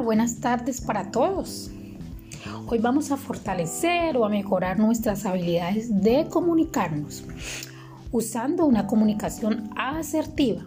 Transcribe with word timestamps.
buenas 0.00 0.40
tardes 0.40 0.80
para 0.80 1.10
todos. 1.10 1.70
Hoy 2.66 2.78
vamos 2.78 3.12
a 3.12 3.18
fortalecer 3.18 4.16
o 4.16 4.24
a 4.24 4.28
mejorar 4.30 4.78
nuestras 4.78 5.26
habilidades 5.26 6.02
de 6.02 6.26
comunicarnos 6.30 7.24
usando 8.10 8.64
una 8.64 8.86
comunicación 8.86 9.68
asertiva, 9.76 10.64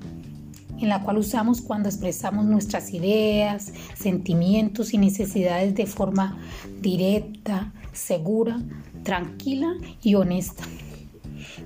en 0.78 0.90
la 0.90 1.02
cual 1.02 1.18
usamos 1.18 1.60
cuando 1.62 1.90
expresamos 1.90 2.46
nuestras 2.46 2.94
ideas, 2.94 3.74
sentimientos 3.96 4.94
y 4.94 5.00
necesidades 5.00 5.74
de 5.74 5.88
forma 5.88 6.38
directa, 6.80 7.74
segura, 7.92 8.62
tranquila 9.04 9.74
y 10.04 10.14
honesta, 10.14 10.64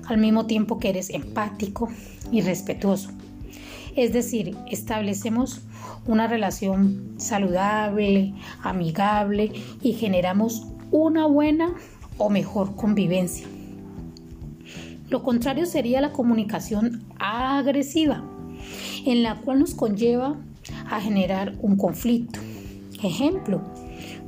al 0.06 0.16
mismo 0.16 0.46
tiempo 0.46 0.78
que 0.78 0.88
eres 0.88 1.10
empático 1.10 1.88
y 2.32 2.40
respetuoso. 2.40 3.10
Es 3.96 4.12
decir, 4.12 4.56
establecemos 4.70 5.62
una 6.06 6.26
relación 6.26 7.14
saludable, 7.16 8.34
amigable 8.62 9.52
y 9.82 9.92
generamos 9.92 10.66
una 10.90 11.26
buena 11.26 11.74
o 12.18 12.28
mejor 12.30 12.76
convivencia. 12.76 13.46
Lo 15.08 15.22
contrario 15.22 15.66
sería 15.66 16.00
la 16.00 16.12
comunicación 16.12 17.04
agresiva, 17.18 18.24
en 19.06 19.22
la 19.22 19.36
cual 19.40 19.60
nos 19.60 19.74
conlleva 19.74 20.36
a 20.90 21.00
generar 21.00 21.54
un 21.60 21.76
conflicto. 21.76 22.40
Ejemplo, 23.02 23.62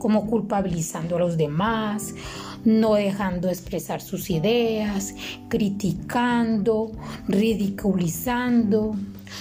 como 0.07 0.29
culpabilizando 0.29 1.17
a 1.17 1.19
los 1.19 1.37
demás, 1.37 2.15
no 2.65 2.95
dejando 2.95 3.49
expresar 3.49 4.01
sus 4.01 4.31
ideas, 4.31 5.17
criticando, 5.49 6.93
ridiculizando, 7.27 8.95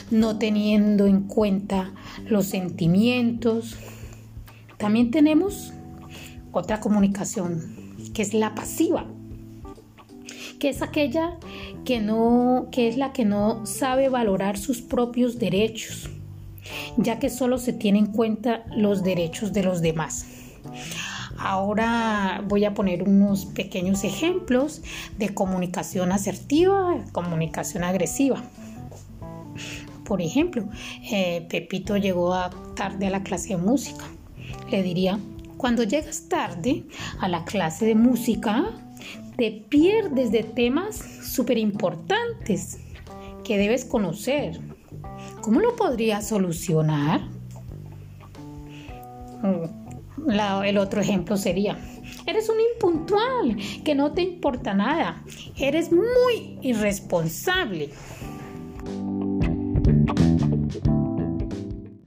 no 0.09 0.39
teniendo 0.39 1.05
en 1.05 1.21
cuenta 1.27 1.93
los 2.27 2.47
sentimientos. 2.47 3.75
También 4.79 5.11
tenemos 5.11 5.71
otra 6.51 6.79
comunicación 6.79 7.61
que 8.15 8.23
es 8.23 8.33
la 8.33 8.55
pasiva, 8.55 9.05
que 10.57 10.69
es 10.69 10.81
aquella 10.81 11.37
que 11.83 12.01
no 12.01 12.69
que 12.71 12.87
es 12.87 12.97
la 12.97 13.13
que 13.13 13.23
no 13.23 13.67
sabe 13.67 14.09
valorar 14.09 14.57
sus 14.57 14.81
propios 14.81 15.37
derechos, 15.37 16.09
ya 16.97 17.19
que 17.19 17.29
solo 17.29 17.59
se 17.59 17.71
tienen 17.71 18.05
en 18.07 18.11
cuenta 18.13 18.65
los 18.75 19.03
derechos 19.03 19.53
de 19.53 19.61
los 19.61 19.83
demás. 19.83 20.25
Ahora 21.37 22.41
voy 22.47 22.65
a 22.65 22.73
poner 22.73 23.03
unos 23.03 23.45
pequeños 23.45 24.03
ejemplos 24.03 24.81
de 25.17 25.33
comunicación 25.33 26.11
asertiva, 26.11 26.95
comunicación 27.11 27.83
agresiva. 27.83 28.41
Por 30.05 30.21
ejemplo, 30.21 30.69
eh, 31.11 31.45
Pepito 31.49 31.97
llegó 31.97 32.35
tarde 32.75 33.07
a 33.07 33.09
la 33.09 33.23
clase 33.23 33.49
de 33.49 33.57
música. 33.57 34.05
Le 34.69 34.83
diría, 34.83 35.19
cuando 35.57 35.83
llegas 35.83 36.29
tarde 36.29 36.85
a 37.19 37.27
la 37.27 37.43
clase 37.43 37.85
de 37.85 37.95
música, 37.95 38.65
te 39.35 39.51
pierdes 39.51 40.31
de 40.31 40.43
temas 40.43 40.97
súper 40.97 41.57
importantes 41.57 42.79
que 43.43 43.57
debes 43.57 43.83
conocer. 43.83 44.59
¿Cómo 45.41 45.59
lo 45.59 45.75
podrías 45.75 46.27
solucionar? 46.27 47.21
Mm, 49.41 49.84
el 50.27 50.77
otro 50.77 51.01
ejemplo 51.01 51.37
sería, 51.37 51.77
eres 52.25 52.49
un 52.49 52.57
impuntual, 52.59 53.57
que 53.83 53.95
no 53.95 54.13
te 54.13 54.21
importa 54.21 54.73
nada, 54.73 55.23
eres 55.57 55.91
muy 55.91 56.57
irresponsable. 56.61 57.89